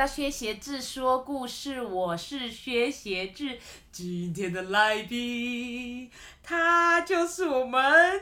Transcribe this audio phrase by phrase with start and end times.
[0.00, 3.58] 来到薛协志说故事，我是薛协志。
[3.92, 6.10] 今天的来宾，
[6.42, 8.18] 他就是我们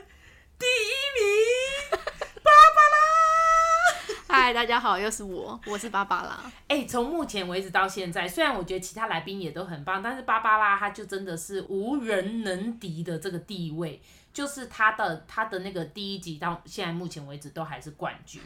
[0.58, 2.00] 第一名，
[2.42, 4.26] 芭芭拉。
[4.42, 6.50] 嗨，大家好，又是我，我是芭芭拉。
[6.66, 14.02] 哎、欸，从目前为止到现在，虽然我觉得其他来宾也都很棒，但是芭芭拉她就真的是无人能敌的这个地位。
[14.30, 18.40] 就是他的他的那个第一集到现在目前为止都还是冠军。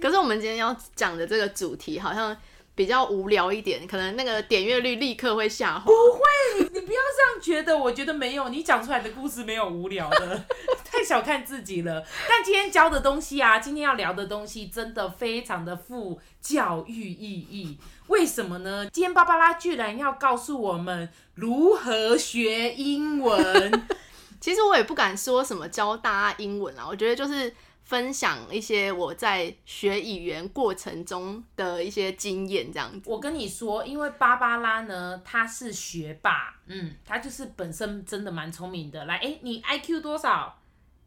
[0.00, 2.34] 可是我们今天要讲的这个主题好像
[2.74, 5.84] 比较无聊一点，可能那个点阅率立刻会下滑。
[5.84, 10.44] 不会，你不要这样觉得，我觉得没有，你讲出来的故事没有无聊的，
[10.84, 12.04] 太小看自己了。
[12.28, 17.78] 但今天教的东西啊，今天要聊的东西真的非常的富教育意义。
[18.08, 18.86] 为什么呢？
[18.92, 23.86] 今天芭芭拉居然要告诉我们如何学英文。
[24.40, 27.50] 其实我也不敢说什么教大家英文啊，我觉得就是
[27.84, 33.10] 分享一些我在学语言过程中的一些经验这样子。
[33.10, 39.04] 我跟你说，因为芭芭拉呢，她是学霸，嗯，她就是本身真的蛮聪明的。
[39.04, 40.58] 来，哎，你 IQ 多少？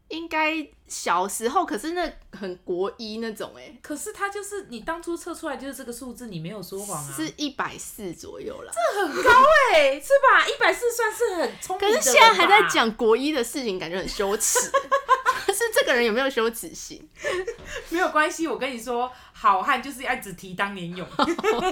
[0.08, 9.30] 应该小时候，可是那很国一那种哎，可是他就是你当初测出来就是这个数字，你没有说谎啊，是一百四左右了，这很高
[9.74, 10.48] 哎， 是吧？
[10.48, 11.96] 一百四算是很聪明的。
[11.96, 14.70] 可是现在还在讲国一的事情，感觉很羞耻。
[15.58, 17.08] 是这个人有没有羞耻心？
[17.90, 19.12] 没有关系，我跟你说。
[19.40, 21.06] 好汉就是要只提当年勇。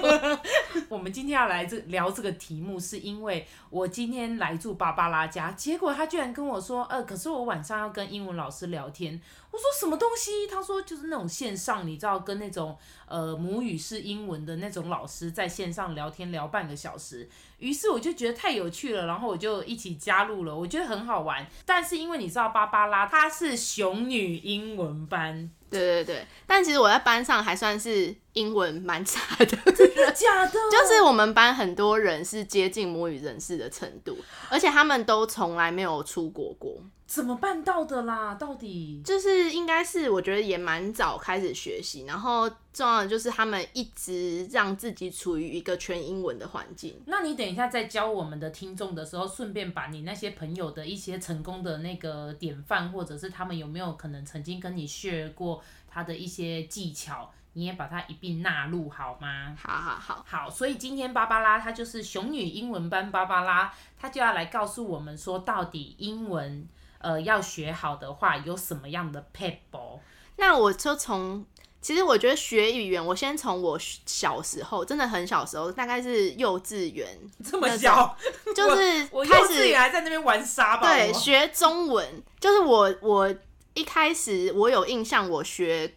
[0.87, 9.19] 我们今天要来这聊这个题目，是因为我今天来住芭芭拉家，结果他居然跟我说，呃，可是我晚上要跟英文老师聊天。
[9.51, 10.47] 我说什么东西？
[10.47, 17.27] 他说就是那种线上，你知道跟那种呃母语是英文的那种老师在线上聊天聊半个小时。
[17.59, 21.45] 于是我就觉得太有趣了，然后我就一起加入了，我觉得很好玩。
[21.65, 25.51] 但是因为你知道芭芭拉她是雄女英文班。
[25.69, 30.51] 对对对，但其实我在班上还算是英文蛮差的，真的假的？
[30.71, 34.15] 就是我们班很多人是接近母语人士的程度，
[34.49, 36.77] 而且他们都从来没有出国过。
[37.07, 38.35] 怎么办到的啦？
[38.35, 46.99] 到底就是应该是我觉得也蛮早开始学习，然后重要的就是他们一直让自己处于一个全英文的环境。
[47.05, 55.63] 那你等一下在教我们的听众的时候，顺便把你那些朋友的一些成功的那个典范，或者是他们有没有可能曾经跟你 share 过
[55.97, 59.57] 他的一些技巧，你也把它一并纳入好吗？
[59.59, 66.67] 好好好好，所以今天芭芭拉她就是熊女英文班芭芭拉，她就要来告诉我们说，到底英文。
[66.99, 69.99] 呃，要学好的话，有什么样的撇步？
[70.37, 71.45] 那我就从，
[71.79, 77.07] 其实我觉得学语言，我先从我小时候，真的很小时候，大概是幼稚园
[77.45, 78.17] 这么小，
[78.55, 80.87] 就是我，我幼稚园还在那边玩沙吧。
[80.87, 83.33] 对，学中文，就是我我
[83.77, 85.93] 一开始我有印象，我学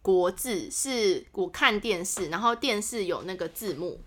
[0.00, 4.00] 国字是我看电视，然后电视有那个字幕，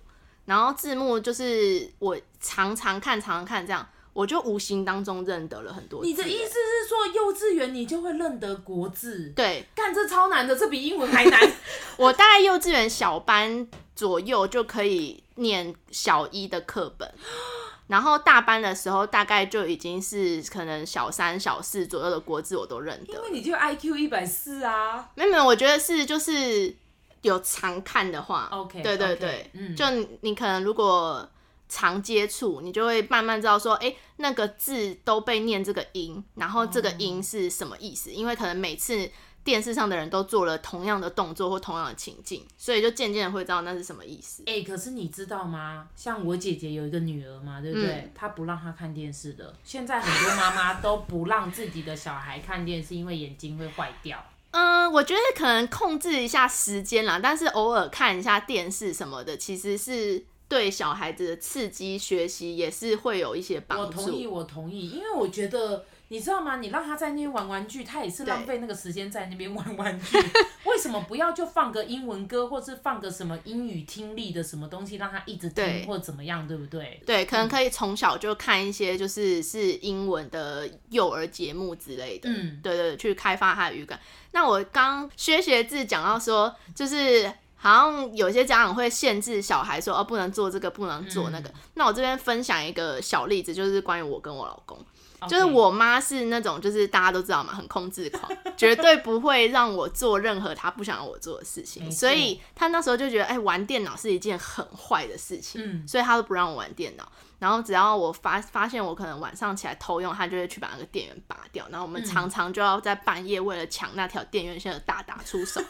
[0.45, 3.87] 然后字幕就是我常常看，常常看这样。
[4.13, 6.07] 我就无形当中认得了很多字。
[6.07, 9.31] 你的意思是说，幼稚园你就会认得国字？
[9.33, 11.39] 对，干这超难的，这比英文还难。
[11.95, 13.65] 我大概幼稚园小班
[13.95, 17.09] 左右就可以念小一的课本，
[17.91, 23.13] 然后大班的时候大概就已经是可能小三、小四左右的国字我都认得。
[23.13, 25.09] 因为你就 IQ 一百四啊。
[25.13, 26.73] 没有没有，我觉得是就是
[27.21, 29.85] 有常看的话，OK，对对对，嗯，就
[30.21, 31.29] 你可能如果。
[31.73, 38.09] 常接触，你就会慢慢知道说，哎、欸，那个字都被念这个音，然后这个音是什么意思？
[38.09, 39.09] 嗯、因为可能每次
[39.43, 44.43] 电视上的人都做了同样的动作或同样的情境，所以就渐渐的会知道那是什么意思。
[44.45, 45.87] 哎、欸，可是你知道吗？
[45.95, 47.87] 像我姐姐有一个女儿嘛，对不对？
[47.91, 49.53] 嗯、她不让她看电视的。
[49.63, 54.23] 现在很多妈妈都不让自己的小孩看电视，因为眼睛会坏掉。
[54.51, 60.25] 嗯，我觉得可能控制一下时间啦，但是偶尔看一下电视什么的，其实是。
[60.51, 64.01] 对小孩子的刺激学习也是会有一些帮助。
[64.01, 66.57] 我同意，我同意，因为我觉得你知道吗？
[66.57, 70.17] 你让他在那边玩玩具，他也是浪费那个时间在那边玩玩具。
[70.65, 77.01] 为什么不要就放个英文歌，或是放个什么英语听力的什么东西，让他一直听或怎么样，对不对？
[77.05, 82.29] 对，可能可以从小就看一些就是是英文的幼儿节目之类的。
[82.29, 83.97] 嗯，对对，去开发他的语感。
[84.31, 87.31] 那我刚薛学志讲到说，就是。
[87.63, 91.49] 好像有些家长会限制小孩说，哦，不能做这个，不能做那个。
[91.49, 94.83] 嗯、那我这边分享一个小例子，就是关于我跟我老公.
[95.27, 101.91] 就是我妈是那种，就是大家都知道嘛，很控制狂，绝对不会让我做任何她不想让我做的事情。
[101.91, 107.11] 所以她那时候就觉得，哎、欸，玩电脑是一件很坏的事情，嗯、所以她都不让我玩电脑。
[107.39, 111.65] 然后只要我发发现我可能晚上起来偷用，她就会去把那个电源拔掉。
[111.69, 115.61] 然后我们常常就要在半夜为了抢那条电源线而大打出手。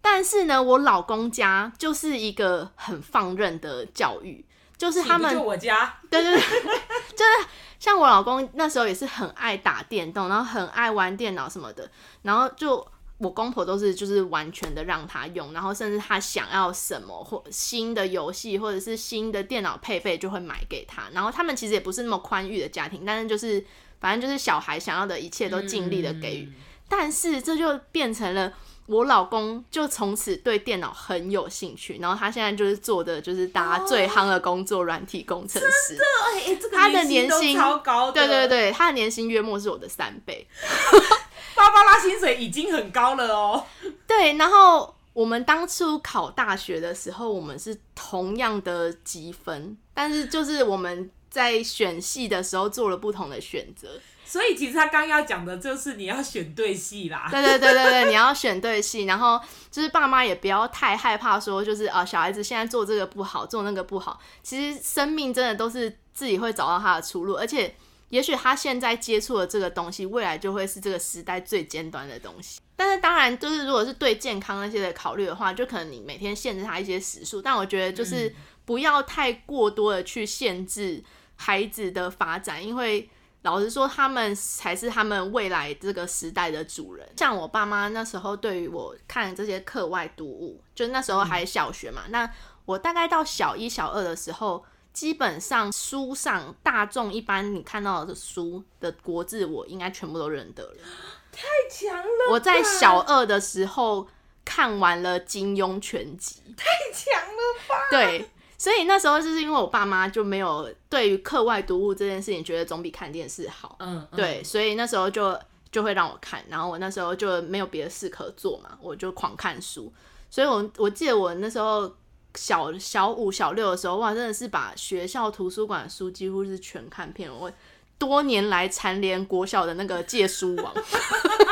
[0.00, 4.44] 但 但是呢，我老公家就是一个很放任的教育，
[4.76, 6.40] 就是他们就我家，对对对，
[7.16, 7.48] 就是
[7.82, 11.90] 像我老公那时候也是很爱打电动，然后很爱玩电脑什么的，
[12.22, 12.86] 然后就。
[13.18, 21.04] 我公婆都是就是完全的让他用，然后甚至他想要什么或新的游戏或者是新的电脑配备就会买给他。
[21.12, 23.64] 然后他们其实也不是那么宽裕的家庭，但是就是
[24.00, 26.46] 反正就是小孩想要的一切都尽力的给予。
[26.46, 26.54] 嗯、
[26.88, 28.52] 但是这就变成了
[28.92, 35.96] 我老公就从此对电脑很有兴趣，然后他现在就是做的就是大家最夯的工作，软体工程师。
[35.96, 36.04] 真的
[36.34, 40.46] 哎，这个他的年薪超高的，对对对，他的年薪约莫是我的三倍。
[41.56, 43.64] 芭芭拉薪水已经很高了哦。
[44.06, 53.88] 对，然后我们当初考大学的时候，我们是同样的积分，但是就是我们在选系的时候做了不同的选择。
[54.32, 57.28] 所以其实他刚要讲的就是你要选对戏啦。
[57.30, 59.38] 对对对对对，你要选对戏， 然后
[59.70, 64.18] 就是爸妈也不要太害怕说，就是啊小孩子现在做这个不好，做那个不好。
[64.42, 67.74] 其实生命真的都是自己会找到他的出路，而且。
[68.12, 72.60] 也许他现在接触的这个东西，未来就会是这个时代最尖端的东西。
[72.76, 77.40] 但是当然，就是如果是对健康那些的考虑的话，就可能你每天限制他一些时数。
[77.40, 78.30] 但我觉得就是
[78.66, 81.02] 不要太过多的去限制
[81.36, 83.08] 孩子的发展，因为
[83.42, 87.08] 老实说，他们才是他们未来这个时代的主人。
[87.16, 92.28] 像我爸妈那时候对于我看这些课外读物，就那时候还小学嘛，那
[92.64, 94.64] 我大概到小一、小二的时候。
[94.92, 100.76] 基本上书上大众一般你看到的书的国字，我应该全部都认得了。
[101.32, 102.30] 太强了！
[102.30, 104.06] 我在小二的时候
[104.44, 106.42] 看完了金庸全集。
[106.54, 107.74] 太强了吧？
[107.90, 108.30] 对，
[108.62, 113.74] 所以那时候就是因为我爸妈就没有对于课外读物这件事情觉得总比看电视好。
[113.80, 115.36] 嗯，嗯，对，所以那时候就
[115.72, 119.92] 就会让我看，然后我那时候就没有别的事可做嘛，我就狂看书。
[120.30, 121.92] 所以我我记得我那时候。
[122.34, 127.30] 小小五、小六的时候，哇，真的是把学校图书馆书几乎是全看遍。
[127.30, 127.52] 我
[127.98, 130.72] 多年来蝉联国小的那个借书王，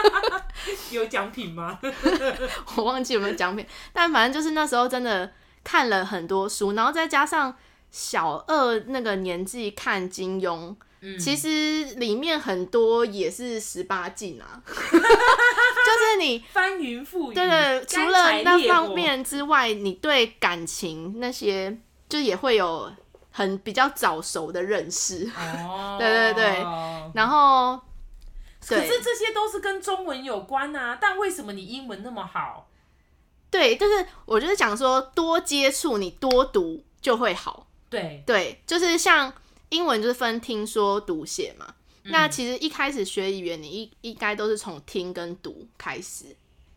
[0.90, 1.78] 有奖品吗？
[2.76, 5.30] 我忘记有没有奖品，但反正就是那时候真的
[5.64, 7.54] 看了很多书，然后再加上
[7.90, 10.74] 小二那个年纪看金庸。
[11.18, 21.74] 其实里面很多也是十八禁啊， 就是你 翻云覆雨，对对，除了那方面之外，你对感情那些
[22.06, 22.92] 就也会有
[23.30, 25.26] 很比较早熟的认识。
[25.34, 26.64] 哦，对对对，
[27.14, 27.80] 然后，
[28.60, 32.68] 可是这些都是跟中文有关啊，但为什么你英文那么好？
[33.50, 37.66] 对，就是我就是讲说多接触，你多读就会好。
[37.88, 39.32] 对对，就是像。
[39.72, 41.64] 英文就是分听说读写嘛，
[42.02, 46.24] 嗯、那其实一开始学语言，你一应该都是从听跟读开始，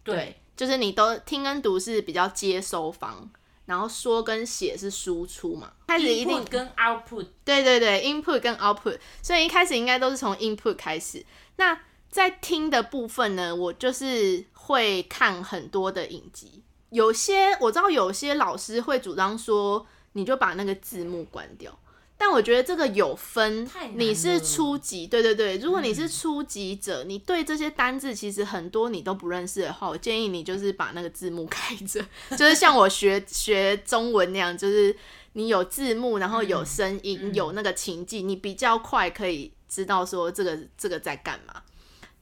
[0.03, 3.27] 对，对，就是你都听跟读是比较接收方，
[3.65, 11.25] 然后说跟写是输出嘛，开始一定跟 output，对对对，input 跟 output，所以一开始应该都是从 input 开始。
[11.55, 11.75] 那
[12.13, 21.75] 在听的部分呢，我就是会看很多的影集，有些我知道有些老师会主张说，你就把那个字幕关掉。
[22.15, 31.99] 但我觉得这个有分，你是初级，对对对，如果你是初级者，嗯、你对这些单字其实很多你都不认识的话，我建议你就是把那个字幕 开着，
[32.37, 34.95] 就是像我学学中文那样，就是
[35.33, 41.63] 你有字幕，然后有声音，嗯、有那个情境，你比较快可以知道说这个这个在干嘛。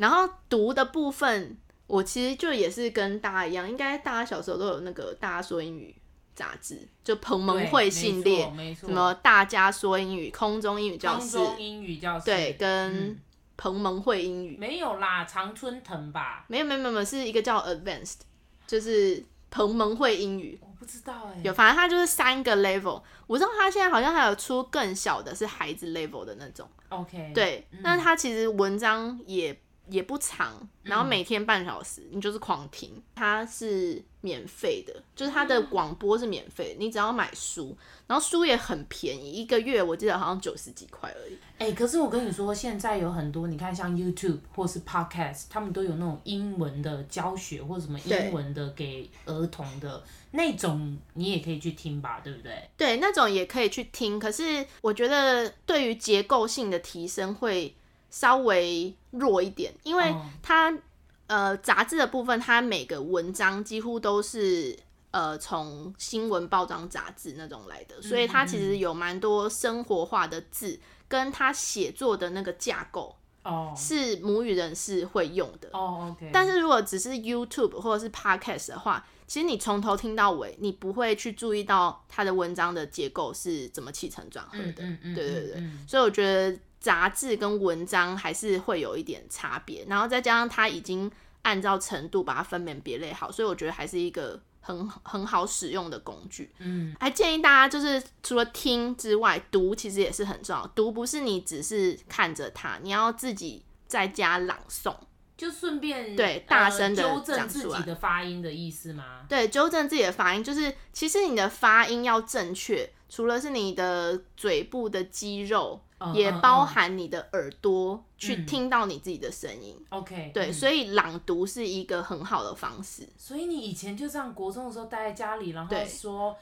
[0.01, 5.96] 然后读的部分，我其实就也是跟大家一样，应该大家小时候都有那个大家说英语。
[6.34, 13.20] 杂志就彭蒙惠系列，什么大家说英语、空中英语教室、空中英语教室，对，跟
[13.58, 16.46] 彭蒙惠英语、嗯、没有啦，常春藤吧？
[16.48, 18.22] 没有没有没有，是一个叫 Advanced，
[18.65, 20.58] 就是彭蒙惠英语。
[20.62, 23.03] 我不知道哎、欸，有，反正它就是三个 level。
[23.27, 26.67] 我知道它现在好像还有出更小的，是孩子 level 的那种。
[26.89, 29.55] OK，对，那、嗯、它其实文章也。
[29.91, 33.01] 也不长，然后每天半小时，嗯、你就是狂听。
[33.13, 41.33] 它是免费的，就是它的广播是免费，你只要买书，然后书也很便宜，一个月我记得好像九十几块而已。
[41.57, 52.69] 哎、欸，可是我跟你说，现在有很多，你看像 YouTube 或是 Podcast，他们都有那种英文的教学或者什么英文的给儿童的那种，你也可以去听吧，对不对？
[52.77, 54.17] 对，那种也可以去听。
[54.17, 57.75] 可是我觉得对于结构性的提升会。
[58.12, 60.13] 稍微弱一点，因为
[60.44, 60.80] 它、oh.
[61.25, 64.77] 呃杂志的部分，它每个文章几乎都是
[65.10, 75.70] 呃从新闻报章杂志那种来的，所以它其实有蛮多生活化的字，跟它写作的那个架构哦，是母语人士会用的。
[75.72, 76.15] 哦。
[76.34, 84.84] 但是如果只是 YouTube 或者是 Podcast 的话，其实你从头听到尾，你不会去注意到它的文章的结构是怎么起承转合的。
[84.84, 85.63] 嗯嗯，对对对。
[85.88, 91.09] 所以我觉得杂志跟文章还是会有一点差别，然后再加上它已经
[91.43, 94.41] 按照程度把它分门别类好，所以我觉得还是一个。
[94.63, 100.67] 很很好使用的工具，嗯，还建议大家就是除了听之外，读其实也是很重要。
[100.75, 104.95] 读不是你只是看着它，你要自己在家朗诵，
[105.35, 109.25] 就顺便对大声的纠正自己的发音的意思吗？
[109.27, 115.80] 对，纠正自己的发音，就是其实你的发音要正确，除了是你的嘴部的肌肉。
[116.15, 119.80] 也包含你的耳朵去听到你自己的声音。
[119.89, 123.08] OK，对，所以朗读是一个很好的方式。
[123.20, 126.36] 所以你以前就这样国中的时候待在家里，然后说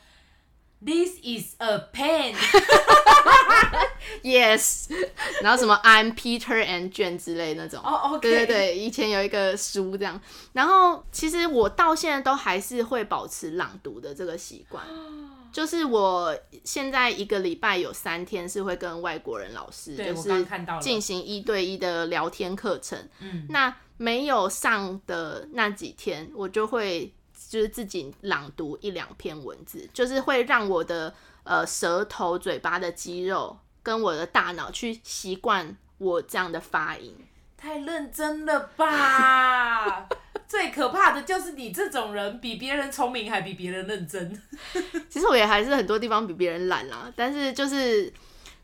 [0.81, 2.35] ，This is a pen。
[4.23, 4.89] Yes，
[5.43, 7.81] 然后什么 I'm Peter and Jane 之类那种。
[7.83, 8.21] 哦，OK。
[8.21, 10.21] 对对对，以前有一个书这样。
[10.53, 14.85] 然后其实我到现在都还是会保持朗读的这个习惯。
[15.51, 20.45] 就是我现在一个礼拜有三天是会跟外国人老师，就是
[20.81, 22.97] 进行一对一的聊天课程。
[23.19, 27.13] 嗯，那没有上的那几天，我就会
[27.49, 31.13] 就是自己朗读一两篇文字，就是会让我的
[31.43, 37.15] 呃舌头、嘴巴的肌肉跟我的大脑去习惯我这样的发音。
[37.57, 40.07] 太认真了吧！
[40.49, 44.41] 最可怕的就是你这种人，比别人聪明，还比别人认真。
[45.07, 48.11] 其实我也还是很多地方比别人懒啦，但是就是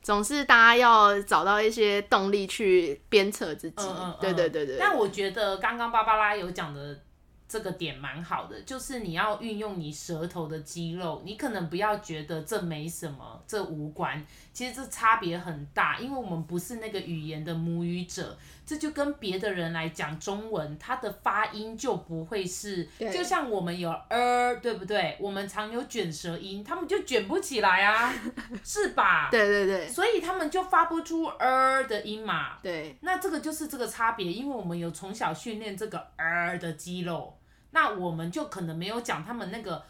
[0.01, 3.83] 总是大家要找到一些动力去鞭策自己。
[3.83, 4.77] 嗯嗯、对对对对。
[4.79, 6.99] 但我觉得刚刚芭芭拉有讲的
[7.47, 14.25] 这个点蛮好的，就是你要运用你舌头的肌肉，你可能不要觉得这没什么，这无关。
[14.51, 18.35] 其实这差别很大，因为我们不是那个语言的母语者。
[18.65, 25.15] 这就跟别的人来讲中文，它的发音就不会是，就像我们有呃，对不对？
[25.19, 28.11] 我们常有卷舌音，他们就卷不起来啊，
[28.65, 29.29] 是吧？
[29.29, 32.57] 对对对，所以他们就发不出呃的音嘛。
[32.63, 37.37] 对，那这个就是这个差别，因为我们有从小训练这个呃的肌肉，
[37.71, 39.83] 那我们就可能没有讲他们那个，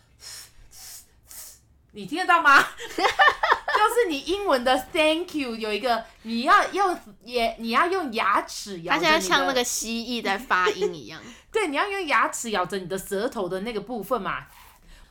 [1.91, 2.59] 你听得到吗？
[3.75, 11.21] 就是你英文的 thank you 有一个，你要用也你要用牙齿咬，它现在像那个蜥蜴在发音一样。
[11.51, 14.47] 对，你要用牙齿咬着你的舌头的那个部分嘛。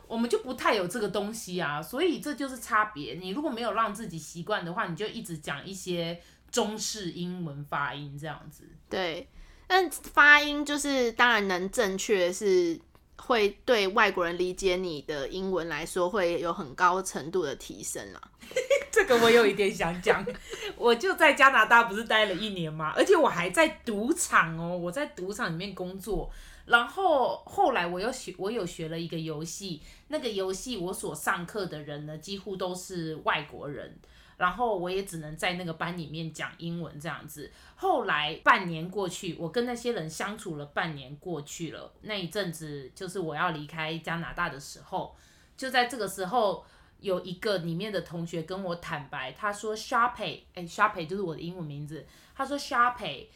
[0.07, 3.15] 我们就不太有这个东西啊，所以这就是差别。
[3.15, 8.69] 你如果没有让自己习惯的话，你就一直讲一些中式英文发音这样子。
[8.89, 9.29] 对，
[9.67, 12.81] 但发音就是当然能正确是。
[13.17, 18.21] 会对外国人理解你的英文来说，会有很高程度的提升啦。
[18.93, 20.25] 这个我有一点想讲，
[20.77, 22.93] 我就在加拿大不是待了一年吗？
[22.97, 26.31] 而且我还在赌场哦，我在赌场里面工作。
[26.67, 33.99] 然后后来我又学，我有学了一个游戏，那个游戏我所上课的人呢，几乎都是外国人。
[34.37, 37.51] 然后我也只能在那个班里面讲英文这样子。
[37.77, 45.15] 后来半年过去，我跟那些人相处了半年过去了，那一阵子就是我要离开加拿大的时候，
[45.57, 46.65] 就在这个时候，
[47.01, 53.27] 有一个里面的同学跟我坦白，他说 Sharpay，哎 Sharpay 就是我的英文名字，他说 Sharpay，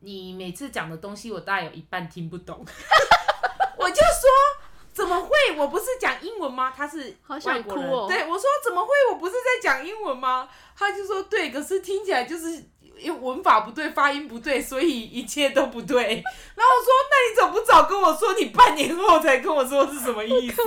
[0.00, 2.58] 你每次讲的东西我大概有一半听不懂，
[3.78, 4.53] 我就说。
[4.94, 5.30] 怎么会？
[5.58, 6.72] 我不是讲英文吗？
[6.74, 7.90] 他是外国人。
[7.90, 8.90] 哦、对，我说怎么会？
[9.10, 10.48] 我不是在讲英文吗？
[10.78, 12.64] 他就说对，可是听起来就是
[12.96, 16.02] 因为文法不对，发音不对，所以一切都不对。
[16.54, 18.32] 然后我说，那你怎么不早跟我说？
[18.34, 20.62] 你半年后才跟我说是什么意思？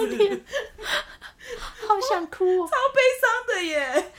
[1.88, 4.12] 好想哭哦， 超悲伤的耶。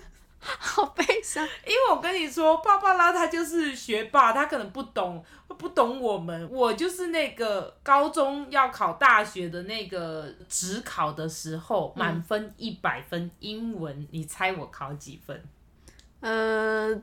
[0.38, 5.24] 好悲伤，因为我跟你说，芭芭拉他就是学霸，他可能不懂，
[5.58, 6.48] 不懂我们。
[6.50, 15.42] 我就是那个高中要考大学的那个只考的时候，满分一百分英文，你猜我考几分？
[16.20, 17.02] 呃，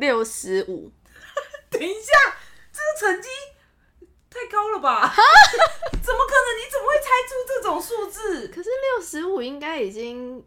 [0.00, 0.90] 六十五。
[1.70, 2.36] 等一下，
[2.72, 3.28] 这个成绩
[4.28, 5.00] 太高了吧？
[5.90, 6.58] 怎么可能？
[6.58, 8.48] 你怎么会猜出这种数字？
[8.48, 10.44] 可是六十五应该已经。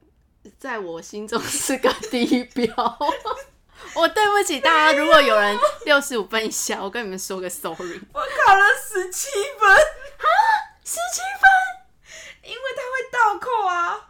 [0.59, 2.67] 在我心中是个低标，
[3.95, 4.93] 我对不起大家。
[4.97, 7.99] 如果有人六十五分以下，我跟你们说个 sorry。
[8.13, 9.29] 我考了十七
[9.59, 10.27] 分，啊，
[10.83, 14.09] 十七分，因为他会倒扣啊。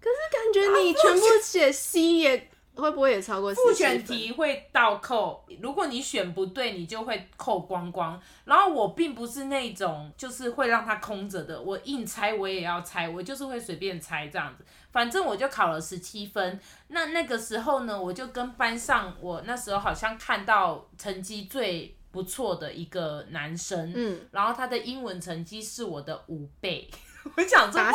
[0.00, 5.44] 可是感觉你全部写 C 也会不会也超过复选题会倒扣？
[5.60, 8.20] 如果你选不对，你就会扣光光。
[8.44, 14.64] 然后我并不是那种就是会让它空着的，我硬猜我也要猜，我就是会随便猜这样子。
[14.92, 16.60] 反正我就考了十七分。
[16.88, 26.90] 那那个时候呢，我就跟班上我那时候好像看到成绩最不错的一个男生，嗯，然后他的英文成绩是我的五倍。
[27.36, 27.92] 我想说哇。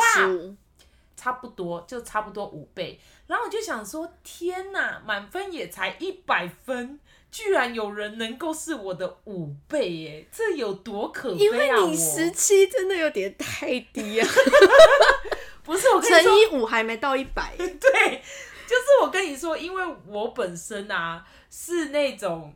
[1.16, 6.98] 差不多就差不多五倍，然后我就想说，天哪，满分也才一百分，
[7.30, 11.40] 居然有人能够是我的五倍耶，这有多可悲啊！
[11.44, 14.28] 因为你十七真的有点太低啊，
[15.62, 17.68] 不是我跟你说乘以五还没到一百， 对，
[18.66, 22.54] 就是我跟你说，因为我本身啊是那种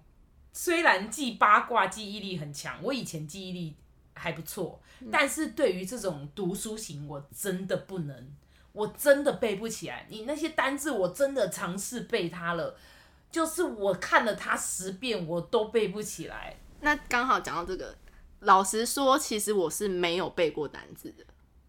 [0.53, 3.77] 虽然记八卦记忆力很强，我以前记忆力
[4.15, 8.35] 还不错，嗯，但是对于这种读书型，我真的不能。
[8.77, 12.77] 我真的背不起来，你那些单字我真的尝试背它了，
[13.33, 16.59] 就是我看了它十遍我都背不起来。
[16.83, 17.97] 那刚好讲到这个，
[18.41, 21.25] 老实说，其实我是没有背过单字的。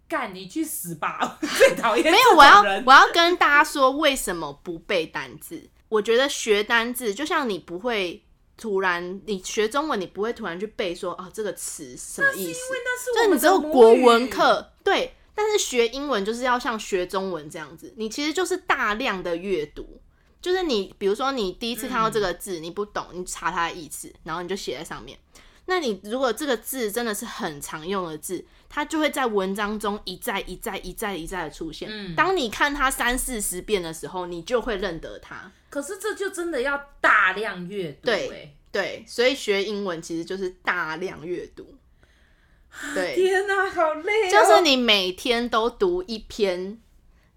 [0.09, 1.39] 干你去死吧！
[1.57, 5.69] 最讨厌没有，我要我要跟大家说为什么不背单字。
[5.87, 8.21] 我觉得学单字就像你不会
[8.57, 12.59] 突然，你学中文你不会突然去背说啊这个词什么意思？
[13.15, 15.13] 就你只有国文课对。
[15.39, 20.01] 但是学英文就是要像学中文这样子，你其实就是大量的阅读，
[20.41, 25.15] 就是你比如说你第一次看到这个字，你不懂，你查它的意思，然后你就写在上面。
[25.67, 32.15] 那你如果这个字真的是很常用的字，它就会在文章中一再一再一再一再的出现。
[32.15, 35.51] 当你看它三四十遍的时候，你就会认得它。
[35.69, 38.05] 可是这就真的要大量阅读。
[38.07, 41.76] 对对，所以学英文其实就是大量阅读。
[42.93, 44.31] 对，天哪，好累哦！
[44.31, 46.79] 就是你每天都读一篇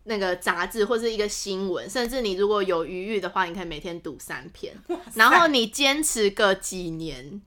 [0.05, 4.75] 那个杂志或是一个新闻，甚至你如果有余裕的话，你可以每天读三篇，
[5.15, 7.41] 然后你坚持个几年，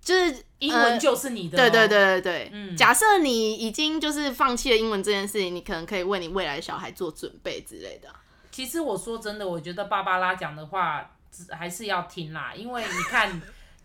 [0.00, 1.60] 就是英文就是你的哦。
[1.60, 8.08] 对对对对对，嗯，假设你已经就是放弃了英文这件事情，你可能可以为你未来的小孩做准备之类的。
[8.50, 11.10] 其实我说真的，我觉得芭芭拉讲的话
[11.50, 13.42] 还是要听啦，因为你看。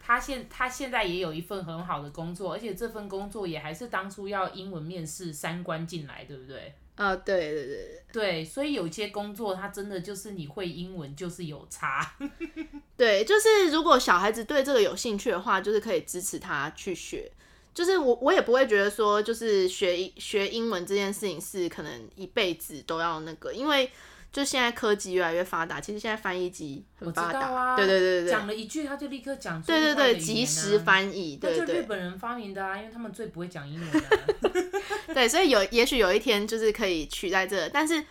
[0.10, 6.74] 他现他现在也有一份很好的工作，而且这份工作也还是当初要英文面试三关进来，对不对？
[6.96, 12.16] 啊，对对对对，所以有些工作他真的就是你会英文就是有差。
[12.98, 17.32] 对，就是如果小孩子对这个有兴趣的话，就是可以支持他去学。
[17.72, 23.88] 就是我我也不会觉得说，就是学学英文这件事情是可能一辈子都要那个，因为。
[24.32, 38.04] 就现在科技越来越发达，其实现在翻译机很发达，啊、对对对对，讲了一句他就立刻讲出、啊，对对对，即时翻译，对对，就日本人发明的啊，因为他们最不会讲英文的、啊， 对，所以有也许有一天就是可以取代这個，但是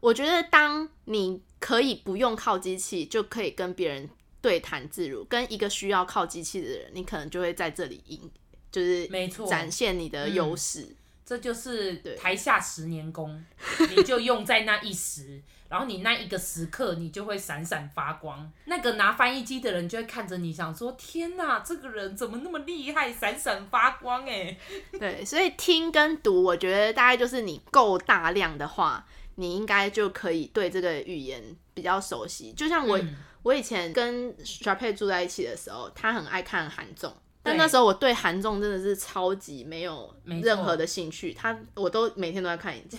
[0.00, 4.08] 我觉得当你可以不用靠机器就可以跟别人
[4.40, 8.30] 对谈自如，跟一个需要靠机器的人，你可能就会在这里赢，
[8.72, 10.94] 就是没错，展现你的优势。
[11.26, 13.44] 这就是台下十年功，
[13.94, 18.50] 你就用在那一时，然后你那一个时刻，你就会闪闪发光。
[18.64, 24.24] 那个拿翻译机的人就会看着你，想说：天哪，这个人怎么那么厉害，闪闪发光？
[24.26, 24.56] 哎，
[24.98, 31.42] 对，所以听跟读，我觉得大概就是你够大量的话，你应该就可以对这个语言
[31.74, 32.52] 比较熟悉。
[32.52, 37.12] 就像我，嗯、我以前跟 Sharpay 住在一起的时候，他很爱看韩综。
[37.40, 42.98] 但那时候我对韩综真的是超级没有任何的兴趣，他我都每天都在看一集，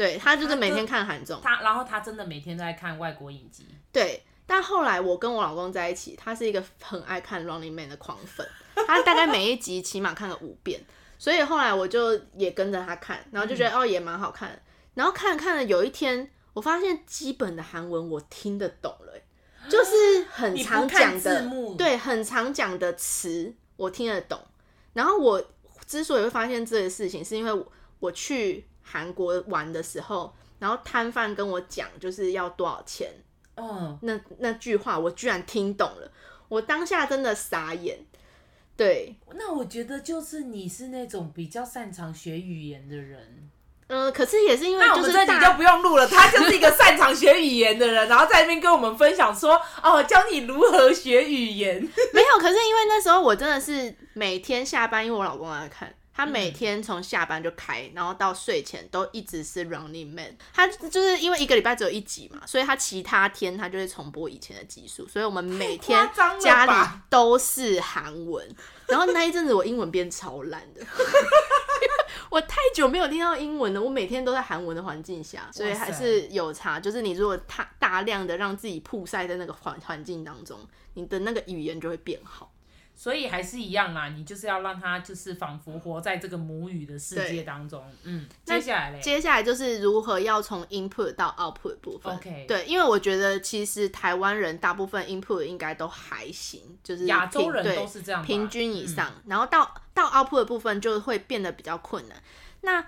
[0.00, 4.22] 对，他就是每天看韩综，他然后他真的每天都在看外国影集，对。
[4.46, 10.80] 但后来我跟我老公在一起，他是一个很爱看 Running Man 的狂粉，他大概每一集起码看了五遍，
[11.18, 14.58] 所以后来我就也跟着他看，然后就觉得、嗯、哦也蛮好看，
[14.94, 19.12] 然后看着看着有一天我发现基本的韩文我听得懂了，
[19.68, 23.54] 就是 很常讲的，对，很常讲的词。
[23.76, 24.40] 我听得懂，
[24.94, 25.44] 然后我
[25.86, 33.08] 之所以会发现这个事情，是因为我我去韩国玩的时候，然后摊贩跟我讲就是要多少钱，
[33.56, 36.10] 嗯，那那句话我居然听懂了，
[36.48, 37.98] 我当下真的傻眼。
[38.76, 43.50] 对，那我觉得就是你是那种比较擅长学语言的人。
[43.88, 46.06] 嗯，可是也是因为，就是这集就不用录了。
[46.06, 51.76] 他就是一个擅长学语言的人，然后在那边跟我们分享说，哦， 教你如何学语言。
[52.14, 60.36] 没有，可是因为那时候我真的是每天下班，因为我老公在看，他每天从下班就开，然后到睡前都一直是 Running Man。
[60.52, 66.06] 他就是因为一个礼拜只有一集嘛，所以他其他天他就会重播以前的集数，所以我们每天
[66.38, 68.46] 家里都是韩文。
[68.86, 70.84] 然后那一阵子我英文变超烂的。
[72.28, 76.78] 我太久没有听到英文了，我每天都在韩文的环境下，所以还是有差。
[76.78, 80.60] 就是你如果大大量的让自己曝晒在那个环环境当中，
[80.92, 82.52] 你的那个语言就会变好。
[83.00, 87.82] 所以还是一样啦，你就是要让他就是仿佛活在这个母语的世界当中。
[88.02, 89.00] 嗯，接下来嘞？
[89.00, 92.14] 接下来就是如何要从 input 到 output 部分。
[92.14, 99.10] OK，对，因为我觉得其实台湾人大部分 input 应该都还行，就是亚洲人都是这样，平均以上。
[99.10, 102.22] 嗯、然后到到 output 的部分就会变得比较困难。
[102.60, 102.84] 那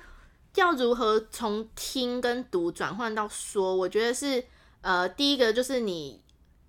[0.57, 3.75] 要如何从听跟读转换到说？
[3.75, 4.45] 我觉得是
[4.83, 6.21] 呃，第一个就是你。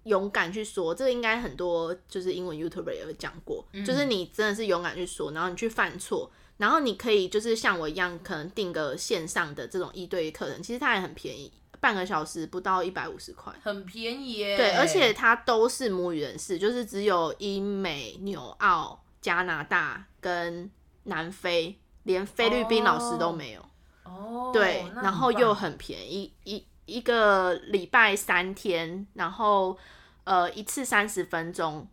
[0.03, 14.57] 勇敢去说，这个应该很多就是英文 YouTuber 也有讲过，嗯，就是你真的是勇敢去说，然后你去犯错，然后你可以就是像我一样，可能订个线上的这种一对一课程，其实它也很便宜，半个小时不到一百五十块，很便宜耶。
[14.57, 20.69] 对，而且它都是母语人士，就是只有英美纽澳加拿大跟
[21.03, 23.65] 南非，连菲律宾老师都没有。
[24.03, 26.65] 哦，对，然后又很便宜一。
[26.85, 29.77] 一个礼拜三天，然后
[30.23, 31.87] 呃一次三十分钟，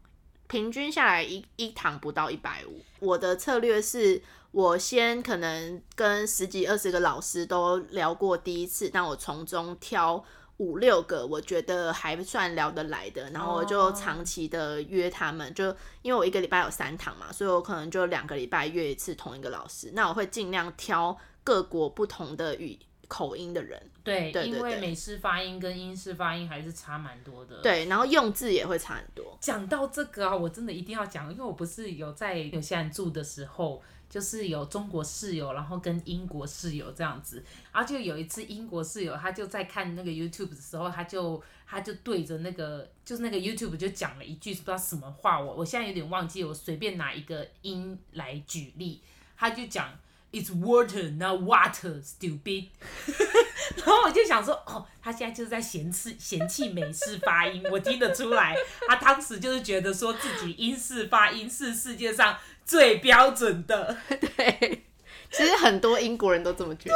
[0.49, 2.81] 平均下来一一堂不到一百五。
[2.99, 10.23] 我的策略是，我先可能跟十几二十个老师都聊过第一次，但我从中挑
[10.59, 19.93] 五六个我觉得还算聊得来的，然后我就长期的约他们，就因为我一个礼拜有三堂嘛，所以我可能就两个礼拜约一次同一个老师。
[19.95, 27.61] 那我会尽量挑各国不同的语口音的人，对，对，因为美式发音跟英式发音还是差蛮多的。
[27.61, 29.37] 对，然后用字也会差很多。
[29.41, 49.03] 讲到这个啊，我真的一定要讲，因为我不是有在纽西兰住的时候，就是有中国室友，然后跟英国室友这样子，然后就有一次英国室友他就在看那个 YouTube 的时候，他就他就对着那个就是那个 YouTube 就讲了一句不知道什么话，我我现在有点忘记，我随便拿一个音来举例，
[49.37, 49.91] 他就讲。
[50.33, 52.69] It's water, not water, stupid。
[53.77, 58.57] 然后我就想说，哦，他现在就是在嫌弃嫌弃美式发音，我听得出来。
[58.89, 63.97] 他当时就是觉得说自己英式发音是世界上最标准的。
[64.09, 64.85] 对，
[65.31, 66.95] 其实很多英国人都这么觉得。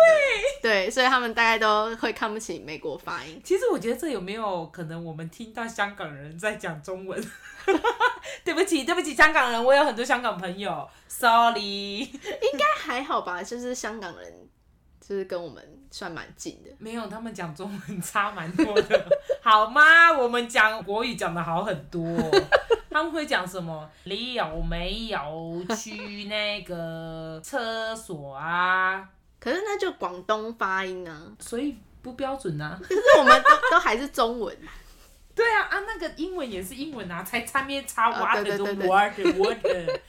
[0.63, 3.41] 对，对，所以他们大概都会看不起美国发音。
[3.45, 7.23] 其实我觉得这有没有可能，我们听到香港人在讲中文？
[8.45, 13.43] 对不起，对不起，香港人，我有很多香港朋友，sorry，应该还好吧？
[13.43, 14.49] 就是香港人，
[15.07, 16.71] 就是跟我们算蛮近的。
[16.79, 19.07] 没有，他们讲中文差蛮多的，
[19.43, 20.11] 好吗？
[20.11, 22.03] 我们讲国语讲的好很多。
[22.91, 23.91] 他们会讲什么？
[24.05, 29.07] 你有没有去那个厕所啊？
[29.39, 32.81] 可是那就广东发音啊，所以不标准啊。
[32.83, 34.57] 可是我们都 都还是中文。
[35.35, 40.01] 对啊，啊那个英文也是英文啊，才差面差 water 都 water water。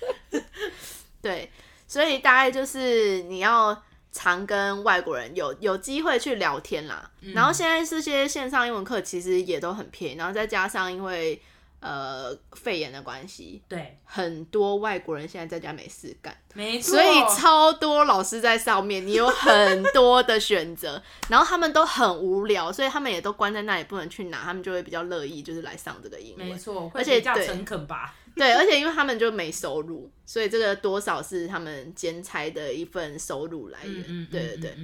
[1.21, 1.51] 对，
[1.87, 3.83] 所以大概就是你要
[4.15, 7.11] 常跟外国人有有机会去聊天啦。
[7.19, 11.41] 嗯、然后现在这些线上英文课其实也都很便宜，然后再加上因为。
[11.81, 20.99] 呃，肺炎的关系，对，很多外国人现在在家没事干，没错，所以超多老师在上面，你有很多的选择，
[21.29, 34.75] 然后他们都很无聊，所以他们也都关在那里不能去哪，他们就会比较乐意就是来上这个英文，没错，而且比较诚恳吧， 对，而且因为他们就没收入，所以这个多少是他们兼差的一份收入来源，嗯、对对对、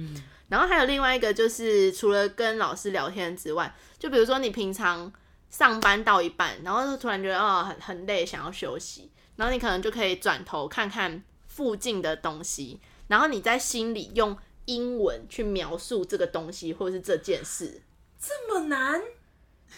[0.48, 5.12] 然后还有另外一个就是除了跟老师聊天之外，就比如说你平常。
[5.52, 14.34] 上班到一半，然后就突然觉得哦很很累，想要休息，然后你可能就可以转头看看附近的东西，然后你在心里用
[14.64, 17.82] 英文去描述这个东西或者是这件事，
[18.18, 19.02] 这么难？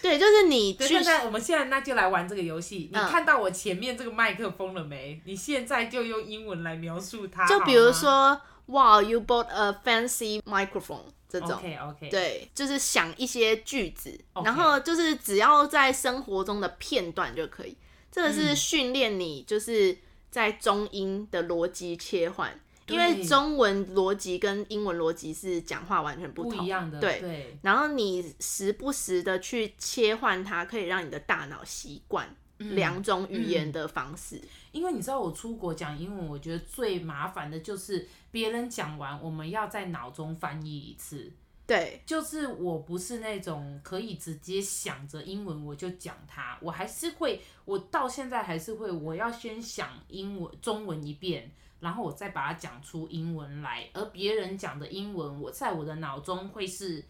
[0.03, 0.77] 对，就是你。
[0.81, 2.91] 现在我们现在那就来玩这个游戏。
[2.93, 5.15] 你看到我前面这个麦克风了没？
[5.15, 5.21] 嗯。
[5.25, 7.47] 你现在就用英文来描述它。
[7.47, 11.07] 就比如说，Wow, you bought a fancy microphone.
[11.27, 12.11] 这种 okay.
[12.11, 17.77] 对，就是想一些句子.然后就是只要在生活中的片段就可以。
[18.13, 19.99] 这个是训练你就是
[20.31, 27.01] 在中英的逻辑切换，因为中文逻辑跟英文逻辑是讲话完全不同不一样的。
[27.01, 34.37] 对，对，然后你时不时的去切换它，可以让你的大脑习惯两种语言的方式。
[34.37, 38.07] 嗯嗯、因为你知道，我出国讲英文，我觉得最麻烦的就是。
[38.35, 41.33] 别人讲完，我们要在脑中翻译一次。
[41.69, 53.89] 对，就是我不是那种可以直接想着英文我就讲它，我还是会，我到现在还是会，我要先想英文、中文一遍，然后我再把它讲出英文来。
[53.93, 57.05] 而别人讲的英文，我在我的脑中会是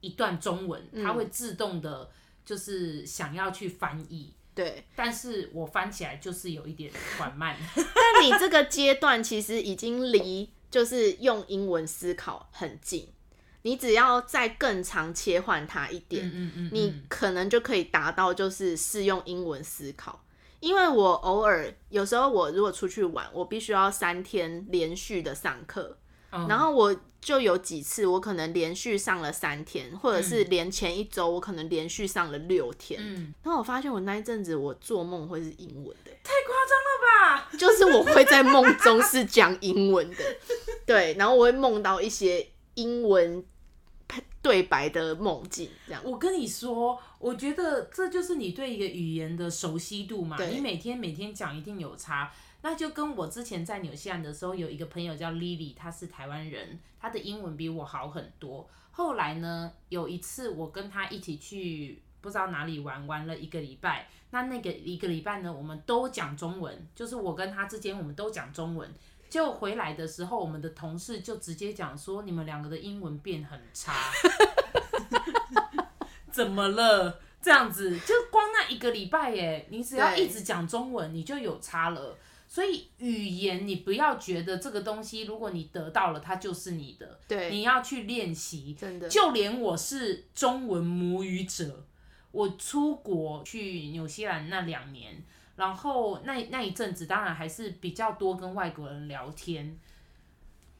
[0.00, 2.10] 一段中文，它会自动的，
[2.44, 4.32] 就是想要去翻译。
[4.54, 7.56] 对，但是我翻起来就是有一点缓慢。
[7.74, 10.50] 但你这个阶段其实已经离。
[10.70, 13.08] 就是用英文思考很近。
[13.62, 20.24] 你只要再更常切换它一点，嗯嗯你可能就可以达到就是适用英文思考。
[20.64, 25.98] 因为我偶尔有时候我如果出去玩，我必须要三天连续的上课，
[26.32, 32.98] 嗯，然后我就有几次我可能连续上了三天，或者是连前一周我可能连续上了六天。
[32.98, 37.56] 嗯，然后我发现我那一阵子我做梦会是英文的，太夸张了吧？
[37.58, 40.24] 就是我会在梦中是讲英文的，
[40.86, 43.44] 对，然后我会梦到一些英文。
[44.42, 46.02] 对白的梦境，这样。
[46.04, 50.36] 我跟你说，我觉得这就是你对一个语言的熟悉度嘛。
[50.44, 52.30] 你每天每天讲一定有差。
[52.60, 58.68] 那就跟我之前在纽西兰的时候，有一个朋友叫 Lily，她是台湾人，她的英文比我好很多。
[58.90, 64.06] 后来呢，有一次我跟她一起去不知道哪里玩，玩了一个礼拜。
[64.30, 68.92] 那那个一个礼拜呢，我们都讲中文，就是我跟她之间我们都讲中文。
[69.30, 73.92] 就回来的时候，我们的同事就直接讲说：“你们两个的英文变很差，
[76.34, 77.20] 怎么了？
[77.40, 82.18] 这样子就光那一个礼拜耶，你只要一直讲中文，你就有差了。
[82.48, 87.20] 所以语言你不要觉得这个东西，如果你得到了，它就是你的。
[87.28, 88.74] 对，你要去练习。
[88.74, 91.86] 真的，就连我是中文母语者，
[92.32, 95.22] 我出国去纽西兰那两年。”
[95.54, 99.78] 然后那那一阵子，当然还是比较多跟外国人聊天。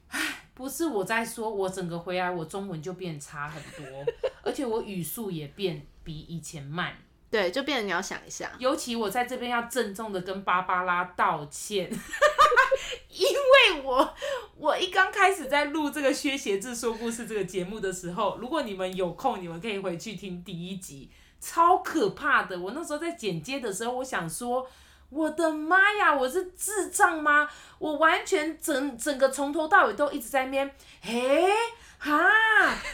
[0.08, 4.04] 唉，不是我在说，我整个回来，我中文就变差很多，
[4.42, 6.96] 而且我语速也变比以前慢。
[7.30, 8.52] 对，就变得你要想一下。
[8.58, 11.90] 尤其我在这边要郑重的跟芭芭拉道歉，
[13.10, 14.14] 因为我
[14.56, 21.10] 我一刚开始在录这个薛协志说故事这个节目的时候，如果你们有空，你们可以回去听第一集。
[21.40, 22.58] 超可怕的！
[22.58, 24.66] 我那时候在剪接的时候，我想说，
[25.14, 27.48] 我的妈呀，我是智障吗？
[27.78, 31.48] 我完全整整个从头到尾都一直在那边，嘿，
[31.98, 32.28] 哈，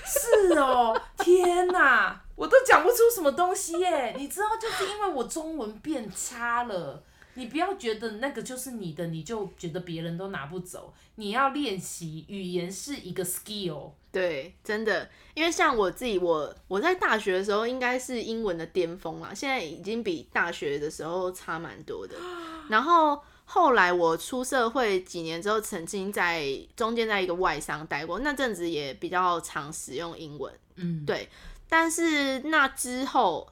[0.04, 4.14] 是哦， 天哪，我都讲不出什么东西耶！
[4.18, 7.02] 你知道，就是因为我中文变差了。
[7.40, 10.92] 你不要觉得那个就是你的，你就觉得别人都拿不走。
[11.14, 13.92] 你要练习，语言是一个 skill。
[14.12, 22.14] 对，真的，因为像我自己，我我在大学的时候应该是英文的巅峰啦，现在已经比大学的时候差蛮多的。
[22.68, 30.53] 然后后来我出社会几年之后，曾经在中间在一个外商待过，那阵子也比较常使用英文。
[30.76, 31.26] 嗯，对。
[31.70, 33.48] 但是那之后。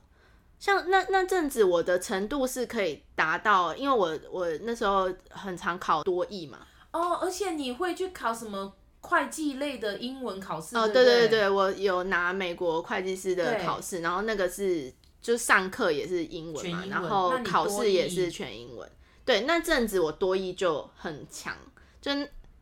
[0.58, 6.58] 像那那阵子，我的程度是可以达到，因为我我那时候很常考多译嘛。
[6.90, 10.76] 哦，而且你会去考什么会计类的英文考试？
[10.76, 14.92] 哦，对对对，我有拿美国会计师的考试，然后那个是
[15.22, 18.90] 就上课也是英文嘛，文然后考试也是全英文。
[19.24, 21.54] 对，那阵子我多译就很强，
[22.00, 22.10] 就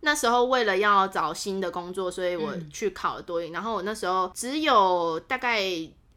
[0.00, 5.64] 那时候为了要找新的工作，所以我去考了多然后我那时候只有大概。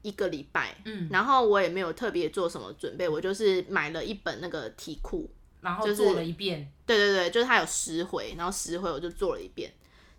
[0.01, 5.29] 一个礼拜，嗯，然后我也没有特别做什么准备，我就是买了一本那个题库，
[5.61, 6.71] 然后做了一遍。
[6.85, 9.71] 对对对，就是它有十回，然后十回我就做了一遍，